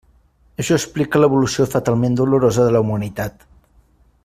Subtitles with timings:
[0.61, 3.47] Això explica l'evolució fatalment dolorosa de la humanitat.